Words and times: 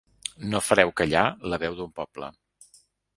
No 0.53 0.61
fareu 0.67 0.93
callar 1.01 1.25
la 1.53 1.59
veu 1.65 1.77
d'un 1.81 1.91
poble. 1.99 2.31